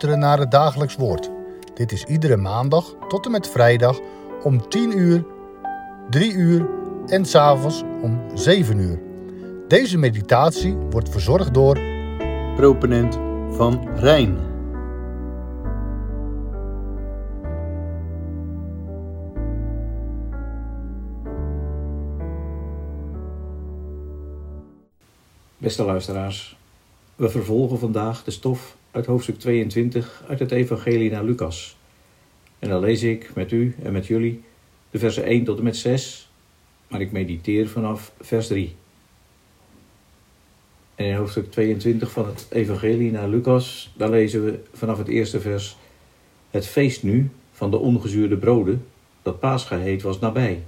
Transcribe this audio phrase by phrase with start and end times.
[0.00, 1.30] luisteren naar het dagelijks woord.
[1.74, 3.98] Dit is iedere maandag tot en met vrijdag
[4.42, 5.24] om 10 uur,
[6.10, 6.68] 3 uur
[7.06, 9.00] en s'avonds om 7 uur.
[9.68, 11.78] Deze meditatie wordt verzorgd door
[12.56, 13.14] proponent
[13.50, 14.38] van Rijn.
[25.58, 26.56] Beste luisteraars,
[27.16, 31.76] we vervolgen vandaag de stof uit hoofdstuk 22 uit het Evangelie naar Lucas.
[32.58, 34.42] En dan lees ik met u en met jullie
[34.90, 36.30] de versen 1 tot en met 6,
[36.88, 38.74] maar ik mediteer vanaf vers 3.
[40.94, 45.40] En in hoofdstuk 22 van het Evangelie naar Lucas, daar lezen we vanaf het eerste
[45.40, 45.76] vers:
[46.50, 48.84] Het feest nu van de ongezuurde broden,
[49.22, 50.62] dat Pascha heet, was nabij.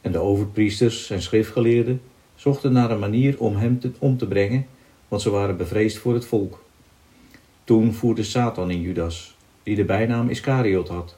[0.00, 2.00] En de overpriesters en schriftgeleerden
[2.34, 4.66] zochten naar een manier om hem te, om te brengen,
[5.08, 6.68] want ze waren bevreesd voor het volk.
[7.64, 11.16] Toen voerde Satan in Judas, die de bijnaam Iscariot had,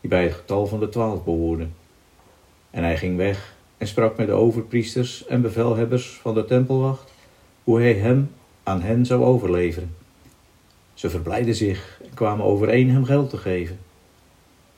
[0.00, 1.66] die bij het getal van de twaalf behoorde.
[2.70, 7.12] En hij ging weg en sprak met de overpriesters en bevelhebbers van de tempelwacht,
[7.64, 8.30] hoe hij hem
[8.62, 9.94] aan hen zou overleveren.
[10.94, 13.78] Ze verblijden zich en kwamen overeen hem geld te geven.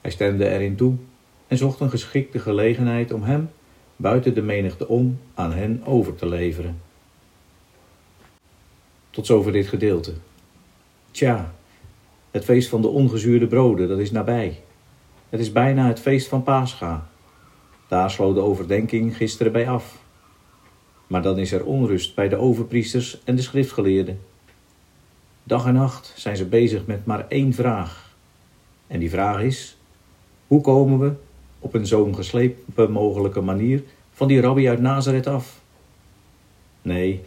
[0.01, 0.95] Hij stemde erin toe
[1.47, 3.51] en zocht een geschikte gelegenheid om hem
[3.97, 6.81] buiten de menigte om aan hen over te leveren.
[9.11, 10.13] Tot zover dit gedeelte.
[11.17, 11.55] Tja,
[12.31, 14.63] het feest van de ongezuurde broden, dat is nabij.
[15.29, 17.09] Het is bijna het feest van Pascha.
[17.89, 19.99] Daar sloot de overdenking gisteren bij af.
[21.07, 24.21] Maar dan is er onrust bij de overpriesters en de schriftgeleerden.
[25.43, 28.17] Dag en nacht zijn ze bezig met maar één vraag.
[28.87, 29.79] En die vraag is:
[30.47, 31.13] hoe komen we
[31.59, 35.61] op een zo'n geslepen mogelijke manier van die rabbi uit Nazareth af?
[36.83, 37.21] Nee,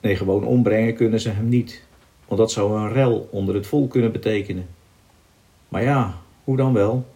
[0.00, 1.84] nee, gewoon ombrengen kunnen ze hem niet,
[2.26, 4.68] want dat zou een rel onder het volk kunnen betekenen.
[5.68, 7.06] Maar ja, hoe dan wel?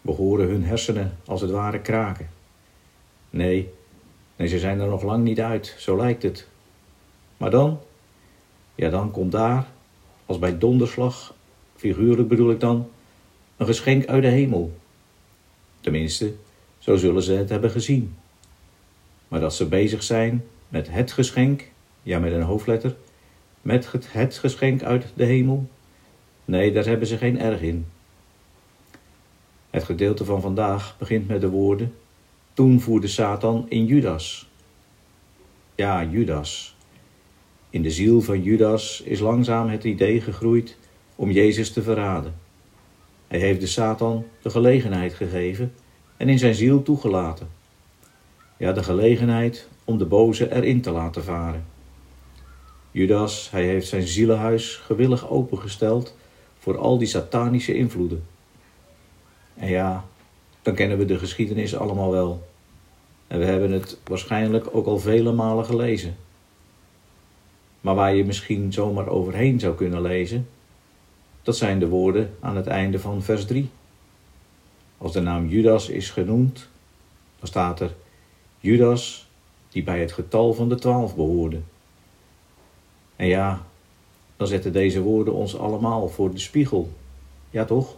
[0.00, 2.28] We horen hun hersenen als het ware kraken.
[3.30, 3.72] Nee,
[4.36, 6.48] nee, ze zijn er nog lang niet uit, zo lijkt het.
[7.36, 7.80] Maar dan,
[8.74, 9.66] ja, dan komt daar,
[10.26, 11.34] als bij donderslag,
[11.76, 12.88] figuurlijk bedoel ik dan,
[13.56, 14.72] een geschenk uit de hemel.
[15.80, 16.32] Tenminste,
[16.78, 18.14] zo zullen ze het hebben gezien.
[19.28, 21.70] Maar dat ze bezig zijn met het geschenk,
[22.02, 22.96] ja met een hoofdletter,
[23.62, 25.68] met het, geschenk uit de hemel,
[26.44, 27.86] nee, daar hebben ze geen erg in.
[29.70, 31.94] Het gedeelte van vandaag begint met de woorden:
[32.52, 34.48] Toen voerde Satan in Judas.
[35.74, 36.76] Ja, Judas.
[37.70, 40.76] In de ziel van Judas is langzaam het idee gegroeid
[41.16, 42.34] om Jezus te verraden.
[43.28, 45.72] Hij heeft de Satan de gelegenheid gegeven
[46.16, 47.48] en in zijn ziel toegelaten.
[48.56, 51.64] Ja, de gelegenheid om de boze erin te laten varen.
[52.90, 56.16] Judas, hij heeft zijn zielenhuis gewillig opengesteld
[56.58, 58.26] voor al die satanische invloeden.
[59.54, 60.04] En ja,
[60.62, 62.48] dan kennen we de geschiedenis allemaal wel.
[63.26, 66.16] En we hebben het waarschijnlijk ook al vele malen gelezen.
[67.80, 70.48] Maar waar je misschien zomaar overheen zou kunnen lezen,
[71.42, 73.70] dat zijn de woorden aan het einde van vers 3.
[74.98, 76.68] Als de naam Judas is genoemd,
[77.38, 77.94] dan staat er
[78.58, 79.28] Judas
[79.68, 81.60] die bij het getal van de twaalf behoorde.
[83.20, 83.66] En ja,
[84.36, 86.92] dan zetten deze woorden ons allemaal voor de spiegel.
[87.50, 87.96] Ja toch?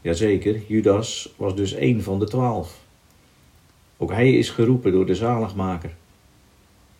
[0.00, 2.80] Jazeker, Judas was dus één van de twaalf.
[3.96, 5.94] Ook hij is geroepen door de zaligmaker.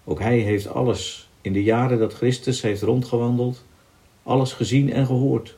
[0.05, 3.65] Ook hij heeft alles in de jaren dat Christus heeft rondgewandeld,
[4.23, 5.57] alles gezien en gehoord.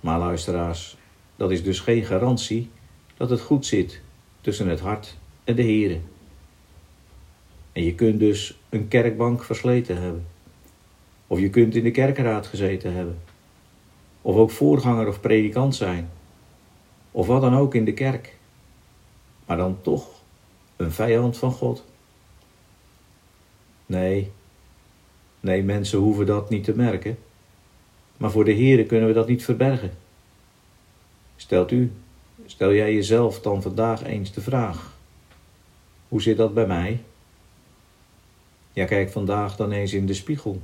[0.00, 0.96] Maar luisteraars,
[1.36, 2.70] dat is dus geen garantie
[3.16, 4.00] dat het goed zit
[4.40, 6.00] tussen het hart en de Here.
[7.78, 10.26] En je kunt dus een kerkbank versleten hebben.
[11.26, 13.18] Of je kunt in de kerkenraad gezeten hebben.
[14.22, 16.10] Of ook voorganger of predikant zijn.
[17.10, 18.36] Of wat dan ook in de kerk.
[19.46, 20.08] Maar dan toch
[20.76, 21.84] een vijand van God.
[23.86, 24.30] Nee,
[25.40, 27.18] nee, mensen hoeven dat niet te merken.
[28.16, 29.92] Maar voor de Here kunnen we dat niet verbergen.
[31.36, 31.92] Stelt u,
[32.46, 34.96] stel jij jezelf dan vandaag eens de vraag:
[36.08, 37.00] hoe zit dat bij mij?
[38.72, 40.60] Ja, kijk vandaag dan eens in de spiegel.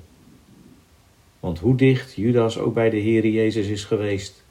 [1.41, 4.45] Want hoe dicht Judas ook bij de Heer Jezus is geweest,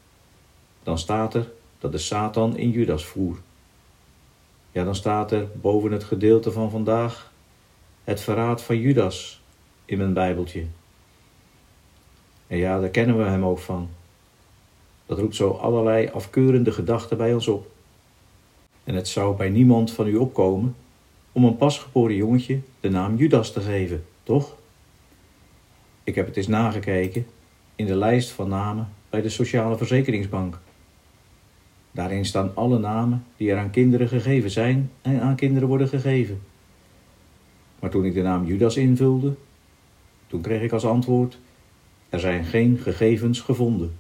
[0.83, 3.37] dan staat er dat de Satan in Judas voer.
[4.71, 7.31] Ja, dan staat er boven het gedeelte van vandaag
[8.03, 9.41] het verraad van Judas
[9.85, 10.65] in mijn Bijbeltje.
[12.47, 13.89] En ja, daar kennen we hem ook van.
[15.05, 17.71] Dat roept zo allerlei afkeurende gedachten bij ons op.
[18.83, 20.75] En het zou bij niemand van u opkomen
[21.33, 24.57] om een pasgeboren jongetje de naam Judas te geven, toch?
[26.03, 27.25] Ik heb het eens nagekeken
[27.75, 30.59] in de lijst van namen bij de Sociale Verzekeringsbank.
[31.91, 36.41] Daarin staan alle namen die er aan kinderen gegeven zijn en aan kinderen worden gegeven.
[37.79, 39.35] Maar toen ik de naam Judas invulde,
[40.27, 41.39] toen kreeg ik als antwoord:
[42.09, 43.97] er zijn geen gegevens gevonden.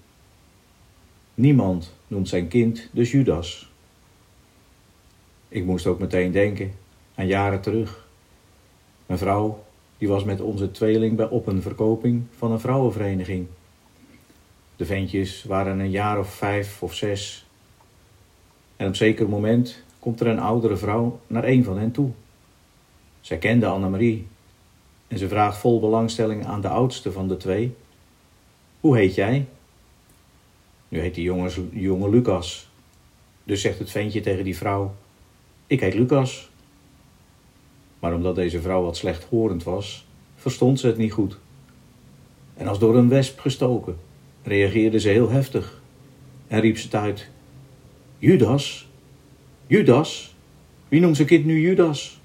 [1.33, 3.71] Niemand noemt zijn kind dus Judas.
[5.47, 6.71] Ik moest ook meteen denken
[7.15, 8.07] aan jaren terug.
[9.05, 9.63] Mijn vrouw
[9.97, 13.47] die was met onze tweeling bij op een verkoping van een vrouwenvereniging.
[14.75, 17.45] De ventjes waren een jaar of vijf of zes.
[18.75, 22.11] En op zeker moment komt er een oudere vrouw naar een van hen toe.
[23.21, 24.27] Zij kende Annemarie
[25.07, 27.75] en ze vraagt vol belangstelling aan de oudste van de twee:
[28.79, 29.45] Hoe heet jij?
[30.87, 32.69] Nu heet die jongens, jonge Lucas.
[33.43, 34.95] Dus zegt het ventje tegen die vrouw:
[35.67, 36.51] Ik heet Lucas.
[38.03, 40.05] Maar omdat deze vrouw wat slechthorend was,
[40.35, 41.37] verstond ze het niet goed.
[42.53, 43.97] En als door een wesp gestoken,
[44.41, 45.81] reageerde ze heel heftig
[46.47, 47.29] en riep ze uit:
[48.17, 48.89] Judas?
[49.67, 50.35] Judas?
[50.87, 52.19] Wie noemt zijn kind nu Judas?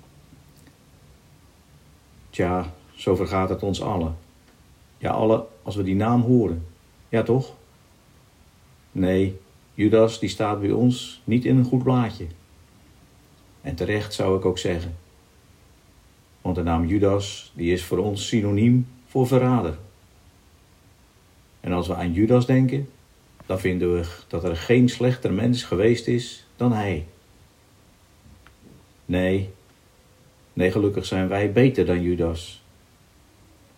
[2.31, 4.17] Tja, zo vergaat het ons allen.
[4.97, 6.67] Ja, alle als we die naam horen.
[7.09, 7.55] Ja, toch?
[8.93, 9.39] Nee,
[9.75, 12.27] Judas die staat bij ons niet in een goed blaadje.
[13.61, 15.07] En terecht zou ik ook zeggen.
[16.49, 19.79] Want de naam Judas die is voor ons synoniem voor verrader.
[21.61, 22.89] En als we aan Judas denken,
[23.47, 27.07] dan vinden we dat er geen slechter mens geweest is dan hij.
[29.05, 29.51] Nee,
[30.53, 32.63] nee, gelukkig zijn wij beter dan Judas.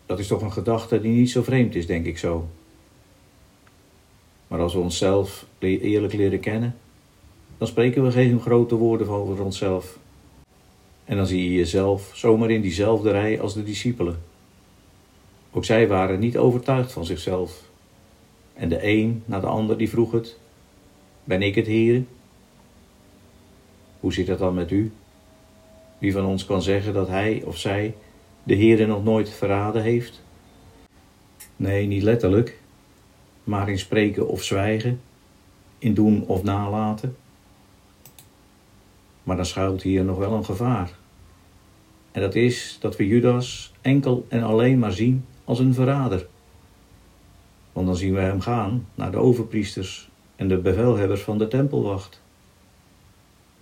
[0.06, 2.48] Dat is toch een gedachte die niet zo vreemd is, denk ik zo.
[4.46, 6.76] Maar als we onszelf eerlijk leren kennen,
[7.58, 9.98] dan spreken we geen grote woorden over onszelf.
[11.10, 14.22] En dan zie je jezelf zomaar in diezelfde rij als de discipelen.
[15.50, 17.62] Ook zij waren niet overtuigd van zichzelf.
[18.54, 20.38] En de een na de ander die vroeg het:
[21.24, 22.02] Ben ik het, Heer?
[24.00, 24.92] Hoe zit het dan met u?
[25.98, 27.94] Wie van ons kan zeggen dat hij of zij
[28.42, 30.22] de Heer nog nooit verraden heeft?
[31.56, 32.60] Nee, niet letterlijk,
[33.44, 35.00] maar in spreken of zwijgen,
[35.78, 37.16] in doen of nalaten.
[39.22, 40.98] Maar dan schuilt hier nog wel een gevaar.
[42.12, 46.26] En dat is dat we Judas enkel en alleen maar zien als een verrader.
[47.72, 52.22] Want dan zien we hem gaan naar de overpriesters en de bevelhebbers van de tempelwacht.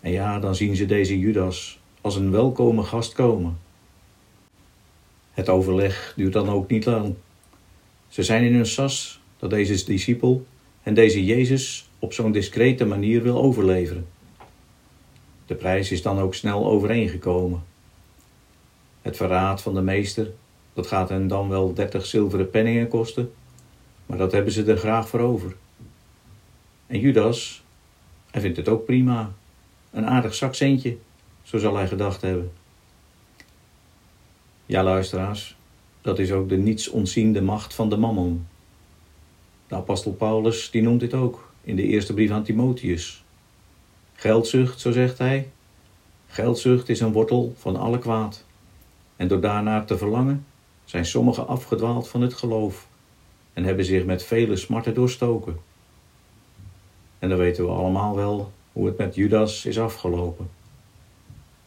[0.00, 3.58] En ja, dan zien ze deze Judas als een welkome gast komen.
[5.32, 7.14] Het overleg duurt dan ook niet lang.
[8.08, 10.46] Ze zijn in hun sas dat deze discipel
[10.82, 14.06] en deze Jezus op zo'n discrete manier wil overleveren.
[15.46, 17.62] De prijs is dan ook snel overeengekomen.
[19.08, 20.30] Het verraad van de meester,
[20.72, 23.32] dat gaat hen dan wel dertig zilveren penningen kosten,
[24.06, 25.56] maar dat hebben ze er graag voor over.
[26.86, 27.64] En Judas,
[28.30, 29.32] hij vindt het ook prima.
[29.90, 30.96] Een aardig zakcentje,
[31.42, 32.52] zo zal hij gedacht hebben.
[34.66, 35.56] Ja, luisteraars,
[36.00, 38.46] dat is ook de niets ontziende macht van de mammon.
[39.66, 43.24] De apostel Paulus die noemt dit ook in de eerste brief aan Timotheus.
[44.14, 45.50] Geldzucht, zo zegt hij.
[46.26, 48.46] Geldzucht is een wortel van alle kwaad.
[49.18, 50.46] En door daarnaar te verlangen,
[50.84, 52.88] zijn sommigen afgedwaald van het geloof
[53.52, 55.58] en hebben zich met vele smarten doorstoken.
[57.18, 60.50] En dan weten we allemaal wel hoe het met Judas is afgelopen.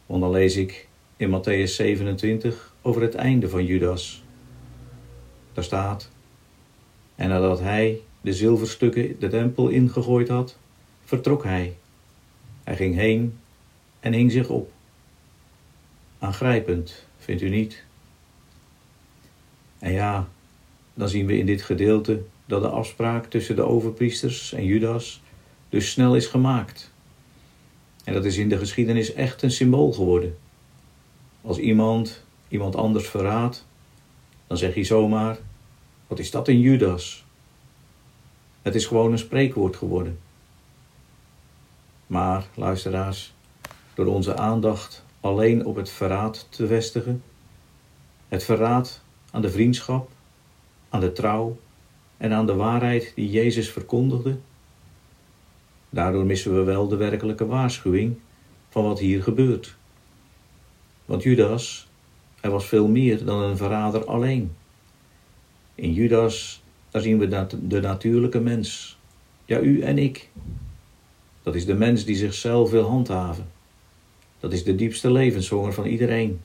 [0.06, 4.22] Want dan lees ik in Matthäus 27 over het einde van Judas.
[5.52, 6.10] Daar staat:
[7.14, 10.58] En nadat hij de zilverstukken de tempel ingegooid had,
[11.04, 11.76] vertrok hij.
[12.64, 13.38] Hij ging heen
[14.00, 14.70] en hing zich op.
[16.18, 17.84] Aangrijpend, vindt u niet?
[19.78, 20.28] En ja,
[20.94, 25.22] dan zien we in dit gedeelte dat de afspraak tussen de overpriesters en Judas
[25.68, 26.92] dus snel is gemaakt.
[28.04, 30.38] En dat is in de geschiedenis echt een symbool geworden.
[31.40, 33.66] Als iemand iemand anders verraadt,
[34.46, 35.38] dan zeg je zomaar:
[36.06, 37.24] wat is dat in Judas?
[38.62, 40.18] Het is gewoon een spreekwoord geworden.
[42.06, 43.32] Maar, luisteraars,
[43.94, 47.22] door onze aandacht alleen op het verraad te vestigen,
[48.28, 50.10] het verraad aan de vriendschap,
[50.88, 51.58] aan de trouw
[52.16, 54.36] en aan de waarheid die Jezus verkondigde,
[55.90, 58.16] daardoor missen we wel de werkelijke waarschuwing
[58.68, 59.76] van wat hier gebeurt.
[61.04, 61.88] Want Judas,
[62.40, 64.56] hij was veel meer dan een verrader alleen.
[65.74, 68.98] In Judas, daar zien we de natuurlijke mens,
[69.44, 70.30] ja u en ik.
[71.42, 73.46] Dat is de mens die zichzelf wil handhaven.
[74.42, 76.40] Dat is de diepste levenshonger van iedereen.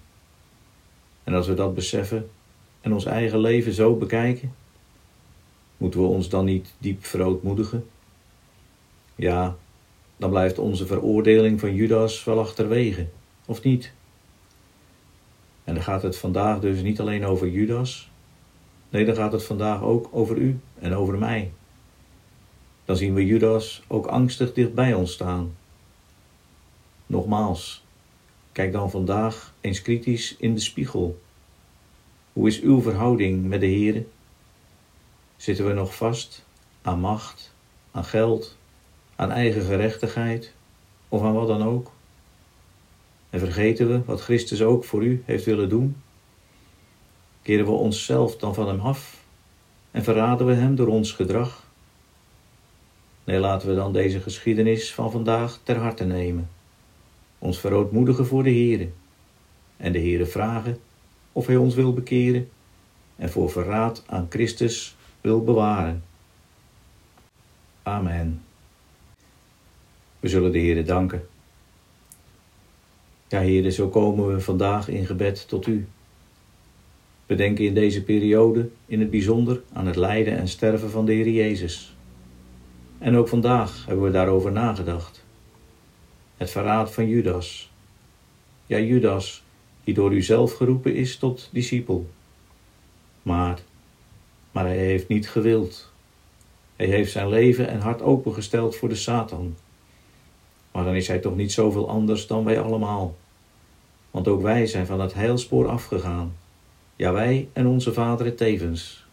[1.24, 2.30] En als we dat beseffen,
[2.82, 4.54] en ons eigen leven zo bekijken?
[5.78, 7.88] Moeten we ons dan niet diep verootmoedigen?
[9.16, 9.56] Ja,
[10.18, 13.08] dan blijft onze veroordeling van Judas wel achterwege,
[13.46, 13.94] of niet?
[15.64, 18.10] En dan gaat het vandaag dus niet alleen over Judas,
[18.90, 21.52] nee, dan gaat het vandaag ook over u en over mij.
[22.86, 25.56] Dan zien we Judas ook angstig dicht bij ons staan.
[27.06, 27.86] Nogmaals,
[28.58, 31.22] kijk dan vandaag eens kritisch in de spiegel.
[32.34, 34.06] Hoe is uw verhouding met de Heere?
[35.36, 36.46] Zitten we nog vast
[36.82, 37.54] aan macht,
[37.92, 38.58] aan geld,
[39.16, 40.54] aan eigen gerechtigheid
[41.10, 41.92] of aan wat dan ook?
[43.30, 46.02] En vergeten we wat Christus ook voor u heeft willen doen?
[47.42, 49.24] Keren we onszelf dan van hem af
[49.92, 51.66] en verraden we hem door ons gedrag?
[53.24, 56.50] Nee, laten we dan deze geschiedenis van vandaag ter harte nemen,
[57.40, 58.90] ons verootmoedigen voor de Heere
[59.78, 60.78] en de Heere vragen
[61.32, 62.50] of hij ons wil bekeren
[63.16, 66.04] en voor verraad aan Christus wil bewaren.
[67.84, 68.42] Amen.
[70.20, 71.28] We zullen de Heere danken.
[73.28, 75.88] Ja, Heere, zo komen we vandaag in gebed tot U.
[77.26, 81.14] We denken in deze periode in het bijzonder aan het lijden en sterven van de
[81.14, 81.96] Heer Jezus.
[82.98, 85.26] En ook vandaag hebben we daarover nagedacht.
[86.38, 87.72] Het verraad van Judas.
[88.66, 89.44] Ja, Judas,
[89.84, 92.10] die door u zelf geroepen is tot discipel.
[93.22, 93.60] Maar,
[94.52, 95.92] maar hij heeft niet gewild.
[96.76, 99.56] Hij heeft zijn leven en hart opengesteld voor de Satan.
[100.72, 103.16] Maar dan is hij toch niet zoveel anders dan wij allemaal.
[104.12, 106.36] Want ook wij zijn van het heilspoor afgegaan.
[106.96, 109.06] Ja, wij en onze vaderen tevens.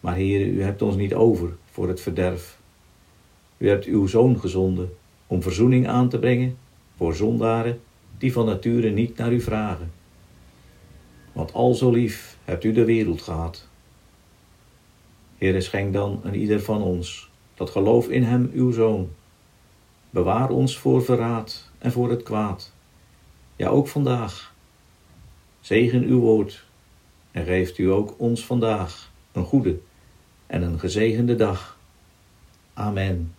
[0.00, 2.58] Maar Heere, u hebt ons niet over voor het verderf.
[3.56, 4.96] U hebt uw zoon gezonden
[5.34, 6.56] om verzoening aan te brengen
[6.96, 7.80] voor zondaren
[8.18, 9.92] die van nature niet naar u vragen.
[11.32, 13.68] Want al zo lief hebt u de wereld gehad.
[15.38, 19.10] Heere, schenk dan aan ieder van ons dat geloof in hem, uw zoon.
[20.10, 22.72] Bewaar ons voor verraad en voor het kwaad.
[23.56, 24.54] Ja, ook vandaag.
[25.60, 26.64] Zegen uw woord
[27.30, 29.78] en geeft u ook ons vandaag een goede
[30.46, 31.78] en een gezegende dag.
[32.74, 33.34] Amen.